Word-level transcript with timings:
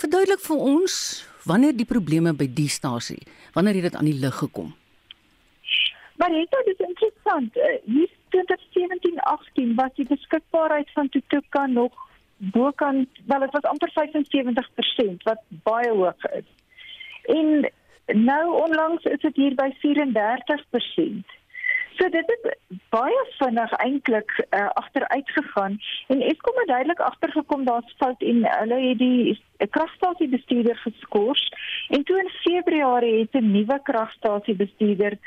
Verduidelik 0.00 0.40
vir 0.40 0.60
ons 0.64 0.94
wanneer 1.44 1.74
die 1.76 1.88
probleme 1.88 2.32
by 2.36 2.46
die 2.48 2.70
stasie, 2.72 3.20
wanneer 3.52 3.80
het 3.80 3.90
dit 3.90 3.96
aan 4.00 4.08
die 4.08 4.16
lig 4.20 4.36
gekom? 4.40 4.70
Maar 6.20 6.32
dit 6.32 6.70
is 6.72 6.80
interessant. 6.84 7.56
Uh, 7.56 7.74
hier 7.84 8.08
2017-18 8.36 9.74
was 9.76 9.92
die 9.96 10.06
beskikbaarheid 10.08 10.88
van 10.92 11.08
Tutuka 11.08 11.66
nog 11.66 11.92
bokant, 12.36 13.08
wel 13.26 13.40
dit 13.40 13.52
was 13.52 13.68
amper 13.68 13.92
75% 13.92 15.28
wat 15.28 15.40
baie 15.68 15.90
hoog 15.90 16.24
is. 16.24 16.48
En 17.24 17.70
nou 18.24 18.44
onlangs 18.62 19.04
is 19.04 19.20
dit 19.20 19.36
hier 19.36 19.54
by 19.54 19.68
34%. 19.84 21.39
So 22.00 22.08
dit 22.08 22.30
het 22.32 22.54
baie 22.88 23.24
vinnig 23.36 23.72
eintlik 23.84 24.30
uh, 24.40 24.68
agteruit 24.80 25.30
gegaan 25.36 25.74
en 26.08 26.22
Eskom 26.22 26.56
het 26.62 26.70
duidelik 26.70 27.00
agtergekom 27.04 27.64
daar's 27.64 27.94
fout 27.98 28.22
en 28.22 28.40
hulle 28.46 28.78
het 28.88 28.98
die 28.98 29.68
kragstasie 29.68 30.28
bestuurder 30.32 30.80
geskort 30.80 31.58
en 31.88 32.04
toe 32.08 32.16
in 32.22 32.32
Februarie 32.38 33.18
het 33.18 33.36
'n 33.42 33.52
nuwe 33.52 33.78
kragstasie 33.82 34.56
bestuurder 34.56 35.18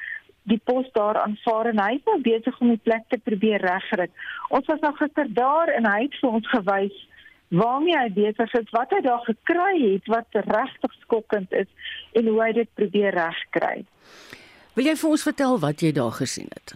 die 0.49 0.61
pos 0.63 0.89
daar 0.91 1.21
aanvaar 1.21 1.65
en 1.65 1.79
hy 1.79 1.93
is 1.93 2.05
nou 2.09 2.19
besig 2.21 2.59
om 2.59 2.67
die 2.67 2.83
plek 2.83 3.05
te 3.07 3.19
probeer 3.23 3.61
regkry. 3.61 4.09
Ons 4.49 4.65
was 4.65 4.79
nou 4.79 4.93
gister 4.95 5.33
daar 5.33 5.67
en 5.67 5.85
hy 5.85 6.01
het 6.01 6.19
vir 6.21 6.29
ons 6.29 6.49
gewys 6.49 7.07
waarmee 7.47 7.97
hy 7.97 8.09
besig 8.09 8.53
is, 8.53 8.69
wat 8.71 8.89
hy 8.89 9.01
daar 9.01 9.21
gekry 9.29 9.93
het 9.93 10.07
wat 10.07 10.27
regtig 10.31 10.93
skokkend 10.99 11.51
is 11.53 11.69
en 12.11 12.27
hoe 12.27 12.41
hy 12.43 12.51
dit 12.51 12.69
probeer 12.73 13.13
regkry. 13.13 13.85
Wil 14.73 14.85
jy 14.85 14.95
vir 14.95 15.09
ons 15.09 15.23
vertel 15.23 15.59
wat 15.59 15.81
jy 15.81 15.91
daar 15.91 16.11
gesien 16.11 16.49
het? 16.53 16.75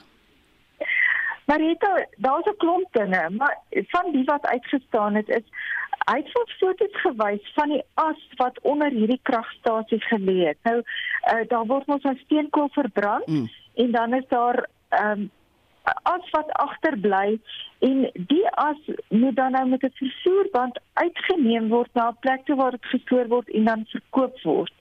Marita, 1.48 2.06
daar's 2.18 2.46
'n 2.46 2.58
klomp 2.58 2.88
dinge, 2.92 3.30
maar 3.30 3.58
van 3.70 4.12
die 4.12 4.24
wat 4.26 4.46
uitgestaan 4.46 5.16
het 5.16 5.30
is 5.30 5.46
hy 6.08 6.18
het 6.18 6.32
foto's 6.60 7.02
gewys 7.04 7.54
van 7.56 7.70
die 7.70 7.84
as 7.94 8.20
wat 8.40 8.60
onder 8.62 8.92
hierdie 8.92 9.20
kragstasie 9.24 10.00
gelê 10.08 10.38
het. 10.48 10.58
Nou, 10.64 10.78
uh, 10.80 11.44
daar 11.48 11.66
word 11.66 11.88
mos 11.88 12.04
'n 12.04 12.20
steenkool 12.24 12.70
verbrand 12.72 13.28
mm. 13.28 13.50
en 13.76 13.92
dan 13.92 14.14
is 14.14 14.28
daar 14.28 14.68
ehm 14.90 15.12
um, 15.12 15.32
as 16.04 16.30
wat 16.32 16.52
agterbly 16.52 17.40
en 17.80 18.10
die 18.14 18.48
as 18.50 18.80
moet 19.10 19.36
dan 19.36 19.52
nou 19.52 19.68
met 19.68 19.84
'n 19.84 19.92
vervoerband 19.94 20.80
uitgeneem 20.94 21.68
word 21.68 21.90
na 21.94 22.10
'n 22.10 22.18
plek 22.20 22.48
waar 22.48 22.72
dit 22.72 22.86
gestoor 22.86 23.28
word 23.28 23.50
en 23.50 23.64
dan 23.64 23.86
verkoop 23.86 24.42
word. 24.42 24.74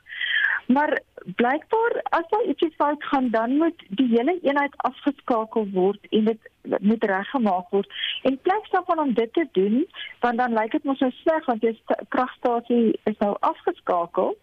Maar 0.67 1.01
blykbaar 1.25 2.01
as 2.03 2.29
daar 2.29 2.45
iets 2.45 2.75
fout 2.77 3.05
gaan, 3.05 3.31
dan 3.31 3.57
moet 3.57 3.83
die 3.89 4.09
hele 4.09 4.39
eenheid 4.43 4.75
afgeskakel 4.77 5.69
word 5.73 6.07
en 6.11 6.25
dit 6.25 6.51
moet 6.81 7.05
reggemaak 7.05 7.69
word. 7.71 7.93
En 8.23 8.39
plek 8.43 8.71
daarvan 8.71 8.99
om 8.99 9.15
dit 9.15 9.33
te 9.33 9.49
doen, 9.53 9.87
want 10.21 10.39
dan 10.39 10.53
lyk 10.53 10.71
dit 10.71 10.85
mos 10.85 10.99
so 10.99 11.11
sleg 11.11 11.45
want 11.45 11.61
die 11.61 11.81
kragstasie 12.09 12.99
is 13.05 13.19
nou 13.19 13.37
afgeskakel. 13.41 14.37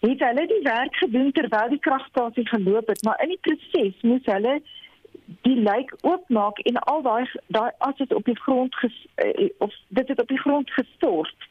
Het 0.00 0.20
hulle 0.20 0.46
die 0.46 0.62
werk 0.62 0.96
gedoen 0.96 1.32
terwyl 1.32 1.68
die 1.68 1.84
kragstasie 1.84 2.48
geloop 2.48 2.86
het, 2.86 3.02
maar 3.02 3.22
in 3.22 3.28
die 3.28 3.40
proses 3.40 4.00
moes 4.00 4.24
hulle 4.24 4.60
die 5.42 5.56
lijk 5.60 5.94
oopmaak 6.00 6.58
en 6.58 6.76
al 6.78 7.02
daai 7.02 7.30
daai 7.46 7.70
as 7.78 7.96
dit 7.96 8.14
op 8.14 8.24
die 8.24 8.38
grond 8.40 8.74
ges, 8.74 9.06
eh, 9.14 9.50
of 9.58 9.74
dit 9.88 10.08
het 10.08 10.20
op 10.20 10.28
die 10.28 10.40
grond 10.40 10.70
gestort. 10.70 11.48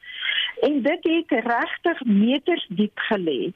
En 0.62 0.82
dit 0.82 1.04
het 1.04 1.46
regtig 1.46 2.04
meters 2.06 2.66
diep 2.70 3.00
gelê. 3.10 3.54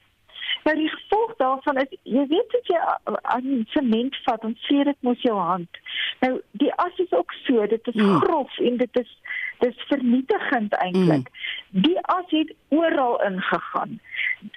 Nou 0.64 0.76
die 0.76 0.88
gevolg 0.88 1.34
daarvan 1.36 1.76
is 1.76 1.96
jy 2.02 2.26
weet 2.30 2.50
dat 2.54 2.66
jy 2.66 2.80
aan 3.22 3.64
sement 3.74 4.16
vat 4.26 4.44
en 4.46 4.56
sien 4.66 4.84
dit 4.84 5.00
mos 5.00 5.22
jou 5.22 5.38
hand. 5.38 5.80
Nou 6.20 6.40
die 6.62 6.72
as 6.84 6.98
is 7.02 7.12
ook 7.12 7.32
so, 7.44 7.66
dit 7.66 7.86
is 7.92 7.98
mm. 7.98 8.20
grof 8.22 8.58
en 8.58 8.76
dit 8.76 9.00
is 9.00 9.10
dis 9.58 9.84
vernietigend 9.88 10.74
eintlik. 10.74 11.28
Mm. 11.28 11.82
Die 11.86 11.98
as 12.14 12.30
het 12.34 12.54
oral 12.68 13.20
ingegaan. 13.26 14.00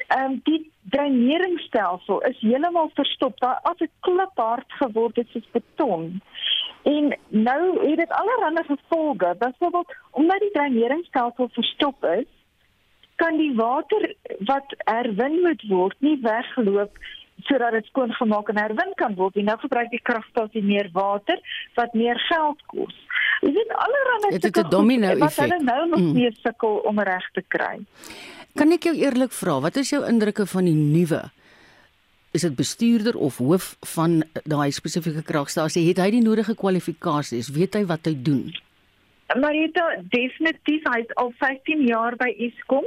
Ehm 0.07 0.31
um, 0.31 0.39
die 0.43 0.71
dreineringsstelsel 0.93 2.21
is 2.21 2.39
heeltemal 2.39 2.91
verstop. 2.93 3.39
Daar 3.39 3.59
as 3.63 3.79
'n 3.79 3.89
kliphard 3.99 4.71
geword 4.81 5.15
het 5.15 5.27
soos 5.29 5.49
beton. 5.51 6.21
En 6.83 7.17
nou 7.27 7.89
het 7.89 7.97
dit 7.97 8.11
allerlei 8.11 8.65
gevolge. 8.65 9.35
Byvoorbeeld 9.39 9.95
omdat 10.11 10.39
die 10.39 10.51
dreineringsstelsel 10.51 11.49
verstop 11.51 12.03
is, 12.03 12.29
kan 13.21 13.37
die 13.37 13.53
water 13.55 14.07
wat 14.49 14.75
herwin 14.89 15.41
moet 15.43 15.63
word 15.69 15.95
nie 15.99 16.17
wegloop 16.23 16.97
sodat 17.45 17.75
dit 17.75 17.87
skoon 17.91 18.13
gemaak 18.15 18.49
en 18.49 18.57
herwin 18.57 18.93
kan 18.95 19.15
word. 19.15 19.35
En 19.35 19.49
nou 19.49 19.57
gebruik 19.59 19.89
die 19.91 20.01
kragstasie 20.01 20.63
meer 20.63 20.89
water 20.93 21.41
wat 21.75 21.93
meer 21.93 22.19
geld 22.29 22.61
kos. 22.71 22.95
Jy 23.43 23.51
weet 23.57 23.73
allerlei 23.75 24.31
dit 24.37 24.43
het 24.43 24.65
'n 24.65 24.69
domino 24.69 25.07
effek. 25.07 25.19
Wat 25.19 25.35
hulle 25.35 25.63
nou 25.63 25.89
nog 25.89 25.99
mm. 25.99 26.13
meer 26.13 26.33
sukkel 26.41 26.81
om 26.87 26.99
reg 26.99 27.29
te 27.33 27.43
kry. 27.47 27.85
Kan 28.55 28.71
ek 28.71 28.83
jou 28.83 28.95
eerlik 28.95 29.31
vra, 29.31 29.59
wat 29.59 29.75
is 29.75 29.89
jou 29.89 30.05
indrukke 30.07 30.45
van 30.45 30.63
die 30.63 30.73
nuwe 30.73 31.23
is 32.35 32.41
dit 32.41 32.55
bestuurder 32.55 33.15
of 33.15 33.37
hoof 33.37 33.75
van 33.95 34.23
daai 34.43 34.71
spesifieke 34.71 35.23
kragstasie 35.23 35.87
het 35.87 36.01
hy 36.03 36.09
die 36.17 36.23
nodige 36.23 36.55
kwalifikasies 36.55 37.51
weet 37.55 37.77
hy 37.79 37.85
wat 37.85 38.05
hy 38.09 38.15
doen 38.27 38.51
Marita, 39.33 39.85
definitief 40.13 40.83
hy 40.85 40.99
is 41.01 41.13
al 41.21 41.31
15 41.41 41.81
jaar 41.89 42.15
by 42.19 42.29
Eskom. 42.47 42.85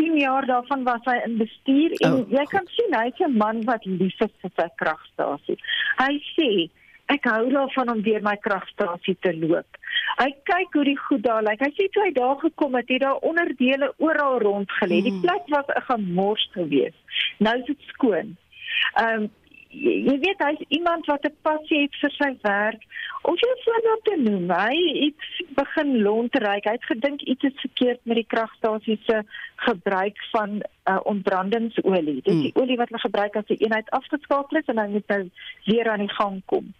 10 0.00 0.16
jaar 0.18 0.46
daarvan 0.46 0.82
was 0.84 1.04
hy 1.06 1.14
in 1.24 1.36
bestuur 1.38 1.94
en 2.02 2.16
oh, 2.18 2.24
jy 2.32 2.42
kan 2.50 2.66
sien 2.74 2.96
hy's 2.98 3.20
'n 3.22 3.36
man 3.38 3.62
wat 3.70 3.86
lief 3.86 4.18
is 4.20 4.34
vir 4.42 4.52
sy 4.58 4.66
kragstasie. 4.82 5.56
Hy 6.02 6.12
sê 6.34 6.50
ek 7.14 7.28
hou 7.30 7.46
daarvan 7.54 7.92
om 7.94 8.02
deur 8.02 8.22
my 8.22 8.34
kragstasie 8.42 9.16
te 9.22 9.32
loop. 9.38 9.78
Hy 10.18 10.30
kyk 10.50 10.74
hoe 10.74 10.84
die 10.84 10.98
goed 10.98 11.22
daar 11.22 11.42
lyk. 11.46 11.62
Hy 11.62 11.72
sê 11.78 11.88
toe 11.92 12.02
hy 12.02 12.12
daar 12.18 12.36
gekom 12.42 12.74
het, 12.74 12.90
het 12.90 13.04
daar 13.06 13.22
onderdele 13.22 13.92
oral 13.98 14.40
rond 14.42 14.70
gelê. 14.80 15.02
Die 15.06 15.14
hmm. 15.14 15.22
plek 15.22 15.44
was 15.54 15.70
'n 15.70 15.86
gemors 15.88 16.50
geweest. 16.52 16.98
Nou 17.38 17.58
is 17.58 17.66
dit 17.66 17.90
skoon. 17.94 18.36
Ehm 18.98 19.22
um, 19.22 19.30
jy 19.76 20.18
weet 20.22 20.40
hy's 20.40 20.62
iemand 20.68 21.06
wat 21.06 21.24
'n 21.24 21.36
passie 21.42 21.82
het 21.82 21.94
vir 22.00 22.10
sy 22.10 22.30
werk. 22.42 22.82
Of 23.26 23.40
jy 23.42 23.52
sou 23.64 23.76
nou 23.82 23.96
te 24.06 24.16
noem, 24.22 24.50
hy 24.54 24.76
het 25.00 25.54
begin 25.58 25.92
lontryk. 26.04 26.68
Hy 26.68 26.74
het 26.76 26.88
gedink 26.90 27.24
iets 27.26 27.48
is 27.48 27.60
verkeerd 27.64 28.00
met 28.06 28.20
die 28.20 28.28
kragstasie 28.30 28.98
se 29.06 29.22
gebruik 29.66 30.20
van 30.30 30.60
uh, 30.60 30.98
ontbrandingsolie. 31.10 32.20
Dis 32.22 32.42
die 32.44 32.52
mm. 32.54 32.60
olie 32.62 32.78
wat 32.78 32.92
hulle 32.92 33.02
gebruik 33.02 33.38
as 33.40 33.48
die 33.50 33.58
eenheid 33.64 33.90
afgeskakel 33.98 34.60
is 34.60 34.70
en 34.70 34.78
dan 34.82 34.94
moet 34.94 35.14
nou 35.14 35.22
weer 35.66 35.90
aan 35.90 36.04
die 36.06 36.14
gang 36.14 36.38
kom. 36.52 36.70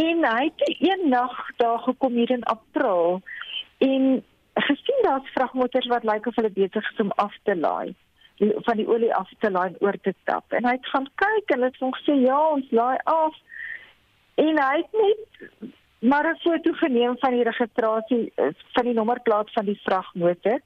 En 0.00 0.24
hy 0.24 0.44
het 0.48 0.64
een 0.78 1.08
nag 1.12 1.36
daar 1.60 1.82
gekom 1.84 2.16
hier 2.16 2.32
in 2.32 2.48
April 2.48 3.20
en 3.84 4.22
gesien 4.68 5.04
daar's 5.04 5.34
vragmotors 5.34 5.90
wat 5.92 6.08
lyk 6.08 6.26
of 6.26 6.40
hulle 6.40 6.52
besig 6.54 6.90
is 6.92 7.04
om 7.04 7.12
af 7.20 7.36
te 7.42 7.56
laai 7.56 7.92
van 8.38 8.76
die 8.76 8.88
olie 8.88 9.14
af 9.14 9.30
te 9.38 9.50
laai 9.50 9.74
oor 9.80 9.96
te 10.02 10.14
tap. 10.24 10.52
En 10.56 10.64
hy 10.66 10.74
het 10.74 10.86
gaan 10.90 11.06
kyk 11.20 11.52
en 11.54 11.62
het 11.62 11.76
hom 11.78 11.92
gesê 11.94 12.16
ja, 12.24 12.38
ons 12.56 12.70
laai 12.70 12.98
af. 13.04 13.36
En 14.34 14.58
hy 14.58 14.76
het 14.76 14.92
net 14.92 15.70
maar 16.02 16.26
'n 16.30 16.36
foto 16.36 16.72
geneem 16.72 17.18
van 17.18 17.30
die 17.30 17.42
registrasie 17.42 18.32
eh, 18.34 18.46
van 18.72 18.84
die 18.84 18.94
nommerplaat 18.94 19.52
van 19.52 19.64
die 19.64 19.80
vragmotor. 19.82 20.60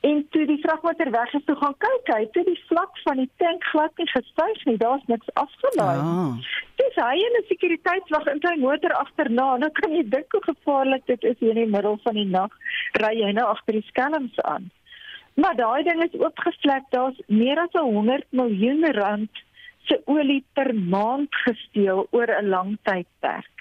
En 0.00 0.26
toe 0.30 0.46
die 0.46 0.60
vragmotor 0.60 1.10
weg 1.10 1.32
is, 1.32 1.44
toe 1.44 1.56
gaan 1.56 1.74
kyk 1.78 2.10
hy, 2.16 2.26
toe 2.32 2.44
die 2.44 2.64
vlak 2.68 2.98
van 3.04 3.16
die 3.16 3.30
tank 3.36 3.64
glad 3.64 3.92
nie 3.96 4.08
gestyg 4.10 4.64
nie, 4.64 4.76
daar's 4.76 5.06
niks 5.06 5.30
afgelaai. 5.32 5.96
Ja. 5.96 6.36
Dis 6.80 6.94
hy 6.94 7.14
en 7.26 7.38
'n 7.40 7.46
sekuriteitswag 7.48 8.26
in 8.26 8.40
sy 8.40 8.54
motor 8.60 8.92
agterna. 8.92 9.56
Nou 9.56 9.70
kan 9.70 9.96
jy 9.96 10.08
dink 10.08 10.32
hoe 10.32 10.42
gevaarlik 10.42 11.06
dit 11.06 11.22
is 11.22 11.38
hier 11.38 11.56
in 11.56 11.62
die 11.62 11.74
middel 11.76 11.98
van 12.02 12.14
die 12.14 12.28
nag 12.28 12.52
ry 12.92 13.14
jy 13.20 13.32
nou 13.32 13.46
agter 13.46 13.72
die 13.72 13.86
skelms 13.86 14.40
aan. 14.40 14.70
Maar 15.34 15.56
daai 15.56 15.82
ding 15.82 16.02
is 16.04 16.20
oopgevlek. 16.20 16.84
Daar's 16.90 17.20
meer 17.26 17.58
as 17.58 17.72
100 17.72 18.24
miljoen 18.30 18.84
rand 18.92 19.42
se 19.84 20.00
olie 20.04 20.44
per 20.52 20.74
maand 20.74 21.34
gesteel 21.44 22.06
oor 22.10 22.28
'n 22.28 22.48
lang 22.48 22.78
tydperk. 22.82 23.54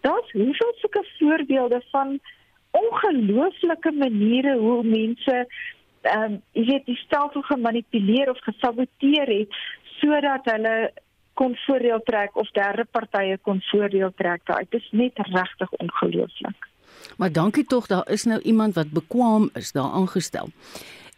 Daar's 0.00 0.32
hoeveel 0.32 0.74
sulke 0.80 1.04
voorbeelde 1.18 1.82
van 1.90 2.20
ongelooflike 2.70 3.92
maniere 3.92 4.58
hoe 4.58 4.82
mense 4.82 5.46
ehm 6.02 6.22
um, 6.22 6.42
jy 6.52 6.64
weet 6.64 6.86
die 6.86 6.96
stelsel 6.96 7.42
gemanipuleer 7.42 8.30
of 8.30 8.40
gesaboteer 8.44 9.26
het 9.26 9.54
sodat 10.00 10.44
hulle 10.44 10.92
kon 11.34 11.56
voordeel 11.66 12.02
trek 12.04 12.36
of 12.36 12.50
derde 12.50 12.84
partye 12.84 13.38
kon 13.38 13.60
voordeel 13.70 14.12
trek. 14.14 14.42
Dit 14.70 14.80
is 14.80 14.88
net 14.90 15.12
regtig 15.16 15.70
ongelooflik. 15.70 16.68
Maar 17.16 17.32
dankie 17.32 17.64
tog, 17.64 17.86
daar 17.86 18.10
is 18.10 18.24
nou 18.24 18.40
iemand 18.40 18.74
wat 18.74 18.90
bekwam 18.90 19.50
is 19.54 19.72
daar 19.72 19.90
aangestel. 19.90 20.48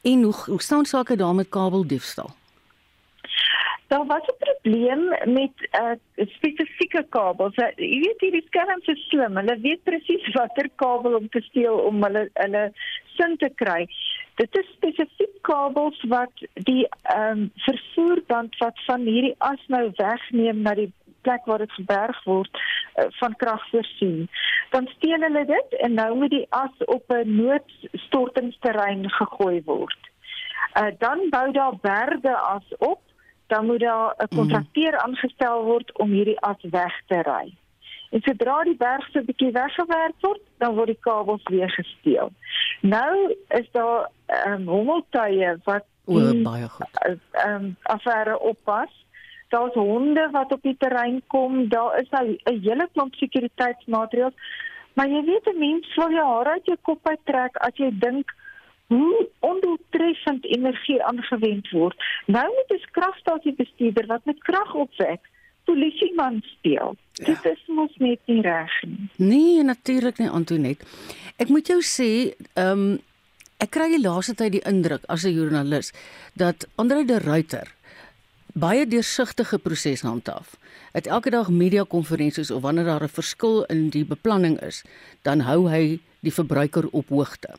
En 0.02 0.22
hoe 0.22 0.34
hoe 0.46 0.62
staan 0.62 0.84
sake 0.84 1.16
daar 1.16 1.34
met 1.34 1.49
kabeldiefstal? 1.49 2.31
Daar 3.87 4.06
was 4.06 4.27
'n 4.27 4.37
probleem 4.38 5.09
met 5.09 5.55
'n 5.56 5.83
uh, 5.83 5.91
eh, 6.15 6.27
spesifieke 6.29 7.06
kabels. 7.09 7.56
Uh, 7.56 7.69
jy 7.77 7.99
weet 8.00 8.21
hierdie 8.21 8.47
skelms 8.47 8.87
is 8.87 9.09
slim. 9.09 9.37
Hulle 9.37 9.61
weet 9.61 9.83
presies 9.83 10.33
watter 10.38 10.69
kabel 10.75 11.15
om 11.15 11.29
te 11.29 11.41
steel 11.41 11.75
om 11.75 12.03
hulle 12.03 12.31
hulle 12.33 12.73
sin 13.17 13.37
te 13.37 13.50
kry. 13.55 13.87
Dit 14.35 14.59
is 14.59 14.73
spesifiek 14.75 15.37
kabels 15.41 16.03
wat 16.09 16.47
die 16.53 16.87
ehm 17.03 17.38
um, 17.38 17.50
vervoerband 17.55 18.56
wat 18.59 18.85
van 18.87 19.00
hierdie 19.00 19.35
as 19.38 19.62
nou 19.67 19.91
wegneem 19.97 20.61
na 20.61 20.75
die 20.75 20.93
plek 21.21 21.44
waar 21.44 21.59
dit 21.59 21.73
geberg 21.73 22.25
word 22.25 22.59
uh, 22.59 23.06
van 23.21 23.37
krag 23.37 23.69
voorsien. 23.71 24.29
Dan 24.71 24.87
steel 24.97 25.21
hulle 25.21 25.44
dit 25.44 25.79
en 25.87 25.94
nou 25.94 26.11
moet 26.17 26.31
die 26.31 26.47
as 26.49 26.85
op 26.87 27.05
'n 27.12 27.37
noodstortingsterrein 27.37 29.11
gegooi 29.11 29.62
word. 29.65 30.03
Uh, 30.77 30.87
dan 30.99 31.19
bou 31.31 31.53
daar 31.53 31.77
berge 31.81 32.37
as 32.37 32.69
op, 32.79 33.00
dan 33.46 33.66
moet 33.66 33.81
daar 33.81 34.14
'n 34.16 34.25
mhm. 34.25 34.37
kontrakteur 34.37 34.98
aangestel 34.98 35.64
word 35.64 35.98
om 35.98 36.10
hierdie 36.10 36.40
as 36.40 36.62
weg 36.70 37.02
te 37.06 37.22
ry. 37.22 37.54
En 38.10 38.20
sodra 38.22 38.62
die 38.62 38.76
berg 38.76 39.08
so 39.10 39.19
'n 39.19 39.25
bietjie 39.25 39.52
weggewerk 39.52 40.14
word, 40.20 40.40
dan 40.58 40.75
word 40.75 40.87
die 40.87 41.00
kabels 41.00 41.43
weer 41.43 41.70
gesteel. 41.70 42.31
Nou 42.81 43.34
is 43.48 43.69
daar 43.70 44.10
ehm 44.26 44.52
um, 44.52 44.66
hommeltuie 44.66 45.56
wat 45.64 45.84
o, 46.04 46.43
baie 46.43 46.69
goed. 46.69 46.88
Ehm 47.32 47.54
um, 47.54 47.76
affære 47.82 48.38
oppas. 48.38 49.04
Daar's 49.49 49.75
honde 49.75 50.28
wat 50.32 50.52
op 50.52 50.62
die 50.62 50.76
terrein 50.78 51.22
kom. 51.26 51.69
Daar 51.69 52.00
is 52.00 52.08
nou 52.10 52.26
'n 52.44 52.60
hele 52.60 52.88
klomp 52.92 53.14
sekuriteitsmaatreëls. 53.14 54.34
Maar 54.92 55.08
jy 55.08 55.25
weet 55.25 55.46
'n 55.46 55.58
mens 55.58 55.92
sal 55.94 56.10
jou 56.10 56.26
hare 56.26 56.50
uit 56.50 56.66
jou 56.66 56.78
kop 56.82 57.08
uittrek 57.08 57.56
as 57.56 57.75
jy 57.75 57.90
dink 57.92 58.34
hoe 58.87 59.29
ondoeltreffend 59.41 60.44
energie 60.44 61.03
aangewend 61.03 61.71
word. 61.71 61.97
Nou 62.27 62.47
moet 62.47 62.79
'n 62.79 62.91
kragstasie 62.91 63.55
bestuurder 63.55 64.06
wat 64.06 64.25
met 64.25 64.43
krag 64.43 64.75
opwek 64.75 65.21
polisieman 65.65 66.43
speel. 66.44 66.97
Ja. 67.12 67.25
Dit 67.25 67.44
is 67.44 67.62
mos 67.67 67.97
net 67.97 68.21
nie 68.25 68.41
reg 68.41 68.83
nie. 68.87 69.09
Nee, 69.17 69.62
natuurlik 69.62 70.19
nie 70.19 70.31
Antoinette. 70.31 70.85
Ek 71.37 71.49
moet 71.49 71.67
jou 71.67 71.83
sê, 71.83 72.35
ehm 72.55 72.73
um, 72.73 72.99
ek 73.56 73.71
kry 73.73 73.87
die 73.88 74.03
laaste 74.03 74.35
tyd 74.37 74.53
die 74.53 74.67
indruk 74.69 75.05
as 75.09 75.25
'n 75.25 75.33
joernalis 75.33 75.93
dat 76.35 76.69
Andre 76.77 77.05
de 77.05 77.19
Ruyter 77.19 77.73
baie 78.53 78.87
deursigtige 78.87 79.59
proses 79.59 80.00
handhaaf. 80.00 80.56
Dit 80.93 81.06
elke 81.06 81.31
dag 81.31 81.49
media 81.50 81.85
konferensies 81.85 82.50
of 82.50 82.62
wanneer 82.62 82.85
daar 82.85 83.03
'n 83.03 83.09
verskil 83.09 83.65
in 83.65 83.88
die 83.88 84.05
beplanning 84.05 84.61
is, 84.61 84.85
dan 85.23 85.41
hou 85.41 85.69
hy 85.69 86.00
die 86.26 86.34
verbruiker 86.34 86.88
op 86.93 87.12
hoogte. 87.14 87.56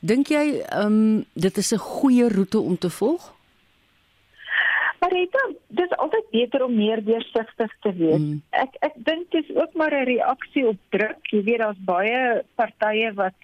Dink 0.00 0.32
jy 0.32 0.44
ehm 0.60 0.98
um, 0.98 1.24
dit 1.34 1.56
is 1.62 1.72
'n 1.72 1.78
goeie 1.78 2.28
roete 2.28 2.58
om 2.60 2.78
te 2.78 2.90
volg? 2.90 3.32
Marita, 5.02 5.40
dit 5.68 5.90
is 5.90 5.98
altyd 5.98 6.26
beter 6.30 6.64
om 6.64 6.74
meer 6.74 7.00
deursigtig 7.04 7.72
te 7.82 7.92
wees. 7.92 8.20
Mm. 8.22 8.42
Ek 8.50 8.76
ek 8.86 8.94
dink 9.08 9.30
dit 9.34 9.48
is 9.48 9.56
ook 9.56 9.74
maar 9.74 9.94
'n 9.94 10.06
reaksie 10.06 10.66
op 10.66 10.78
druk. 10.94 11.30
Jy 11.30 11.42
weet 11.42 11.58
daar's 11.58 11.84
baie 11.84 12.42
partye 12.54 13.12
wat 13.14 13.34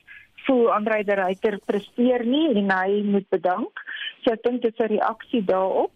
voel 0.46 0.72
Andre 0.72 1.04
de 1.04 1.14
Ruyter 1.14 1.58
presteer 1.64 2.24
nie 2.24 2.48
en 2.54 2.70
hy 2.70 3.02
moet 3.04 3.28
bedank. 3.28 3.82
So 4.22 4.32
ek 4.32 4.42
dink 4.42 4.62
dit 4.62 4.72
is 4.72 4.84
'n 4.86 4.92
reaksie 4.94 5.44
daarop. 5.44 5.92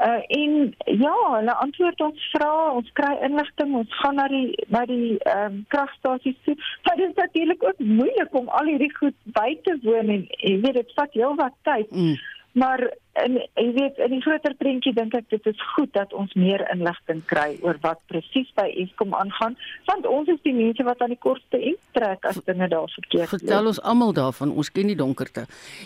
Uh 0.00 0.22
en 0.40 0.74
ja, 0.84 1.14
hulle 1.36 1.54
antwoord 1.54 2.00
ons 2.00 2.28
vra, 2.32 2.52
ons 2.72 2.92
kry 2.96 3.10
inligting, 3.26 3.74
ons 3.82 3.96
gaan 4.00 4.16
na 4.16 4.28
die 4.32 4.54
na 4.72 4.84
die 4.88 5.18
ehm 5.18 5.58
um, 5.58 5.58
kragstasies 5.74 6.38
toe. 6.46 6.54
Maar 6.84 6.96
dit 6.96 7.08
is 7.10 7.18
natuurlik 7.18 7.64
ook 7.68 7.78
moeilik 7.78 8.34
om 8.40 8.48
al 8.48 8.70
hierdie 8.72 8.94
goed 8.96 9.16
by 9.36 9.58
te 9.66 9.76
woon 9.82 10.08
en 10.16 10.24
jy 10.38 10.54
weet 10.64 10.78
dit 10.80 10.94
vat 10.96 11.18
heelwat 11.18 11.56
tyd. 11.68 11.92
Mm. 11.92 12.16
Maar 12.52 12.82
en 13.12 13.36
jy 13.54 13.66
weet 13.74 13.98
in 14.02 14.12
die 14.14 14.20
groter 14.22 14.54
prentjie 14.58 14.92
dink 14.94 15.14
ek 15.14 15.26
dit 15.30 15.44
is 15.50 15.58
goed 15.74 15.90
dat 15.94 16.12
ons 16.16 16.32
meer 16.38 16.62
inligting 16.72 17.20
kry 17.30 17.58
oor 17.66 17.78
wat 17.82 18.00
presies 18.10 18.48
by 18.58 18.66
Eskom 18.82 19.14
aangaan 19.14 19.56
want 19.90 20.06
ons 20.08 20.30
is 20.32 20.38
die 20.46 20.54
mense 20.54 20.86
wat 20.86 21.02
aan 21.02 21.12
die 21.14 21.20
kortste 21.20 21.58
end 21.58 21.78
trek 21.94 22.24
as 22.30 22.40
dinge 22.46 22.68
daar 22.70 22.88
verkeerd 22.94 23.26
loop. 23.26 23.34
Vertel 23.34 23.70
ons 23.72 23.82
almal 23.82 24.14
daarvan, 24.16 24.54
ons 24.54 24.70
ken 24.70 24.90
die 24.90 24.98
donkerte. 24.98 25.44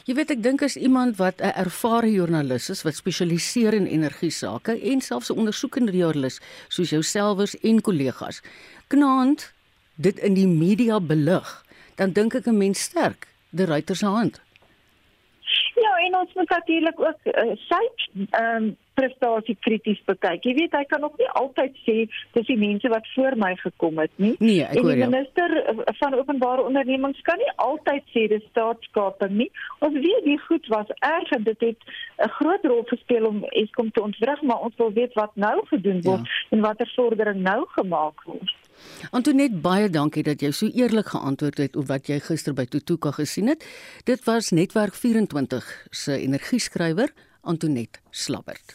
Jy 0.09 0.17
weet 0.21 0.37
ek 0.37 0.45
dink 0.45 0.63
as 0.65 0.77
iemand 0.77 1.19
wat 1.21 1.41
'n 1.41 1.53
ervare 1.65 2.13
joernalis 2.13 2.71
is 2.71 2.85
wat 2.85 2.95
spesialiseer 2.95 3.75
in 3.75 3.87
energie 3.87 4.33
sake 4.33 4.79
en 4.81 5.01
selfs 5.01 5.31
'n 5.31 5.39
ondersoekende 5.41 5.93
joernalis 5.93 6.41
soos 6.69 6.91
jouselfs 6.91 7.57
en 7.63 7.81
kollegas 7.81 8.43
knaand 8.89 9.53
dit 9.97 10.19
in 10.19 10.35
die 10.35 10.47
media 10.47 11.01
belig, 11.01 11.65
dan 11.97 12.13
dink 12.13 12.35
ek 12.35 12.47
'n 12.47 12.59
mens 12.59 12.81
sterk 12.81 13.29
die 13.51 13.67
ruiter 13.67 13.97
se 13.97 14.07
hand 14.07 14.44
en 16.07 16.17
ons 16.23 16.33
moet 16.35 16.51
natuurlik 16.51 17.01
ook 17.01 17.31
uh, 17.33 17.53
sy 17.69 17.85
ehm 18.31 18.57
um, 18.57 18.73
prestasie 18.95 19.57
krities 19.61 19.99
bekyk. 20.07 20.45
Jy 20.47 20.55
weet 20.59 20.77
hy 20.79 20.85
kan 20.91 21.05
ook 21.07 21.17
nie 21.19 21.29
altyd 21.41 21.77
sê 21.83 21.97
dis 22.37 22.47
die 22.47 22.59
mense 22.61 22.91
wat 22.93 23.09
voor 23.15 23.37
my 23.41 23.53
gekom 23.63 23.99
het 24.03 24.13
nie. 24.23 24.35
Nee, 24.39 24.63
ek 24.63 24.79
hoor 24.79 24.93
jou. 24.93 24.99
Die 25.01 25.09
minister 25.09 25.57
eh, 25.63 25.95
van 25.99 26.17
openbare 26.19 26.67
ondernemings 26.69 27.23
kan 27.27 27.41
nie 27.43 27.51
altyd 27.65 28.07
sê 28.15 28.27
dis 28.31 28.45
staatskaping 28.53 29.35
nie. 29.41 29.51
Ons 29.85 29.99
weet 29.99 30.29
die 30.29 30.39
goed 30.47 30.71
was 30.75 30.93
erg 31.01 31.35
en 31.37 31.47
dit 31.51 31.69
het 31.69 31.89
'n 32.27 32.31
groot 32.39 32.65
rol 32.71 32.85
gespeel 32.93 33.27
om 33.27 33.45
Eskom 33.63 33.91
te 33.91 34.03
ontwrig, 34.03 34.43
maar 34.43 34.63
ons 34.69 34.77
wil 34.77 34.93
weet 34.93 35.15
wat 35.19 35.35
nou 35.35 35.57
gedoen 35.67 36.01
word 36.03 36.27
ja. 36.27 36.47
en 36.51 36.61
watter 36.61 36.93
vordering 36.95 37.43
nou 37.43 37.65
gemaak 37.75 38.23
word. 38.25 38.54
Antoinette 39.11 39.61
baie 39.65 39.91
dankie 39.91 40.23
dat 40.23 40.41
jy 40.41 40.51
so 40.51 40.67
eerlik 40.67 41.13
geantwoord 41.15 41.59
het 41.59 41.77
op 41.77 41.89
wat 41.91 42.09
jy 42.11 42.21
gister 42.21 42.55
by 42.55 42.65
Tutuka 42.65 43.11
gesien 43.11 43.53
het. 43.53 43.65
Dit 44.05 44.25
was 44.25 44.51
Netwerk 44.51 44.95
24 44.95 45.87
se 45.91 46.19
energieskrywer 46.19 47.13
Antoinette 47.43 48.01
Slabbert. 48.11 48.75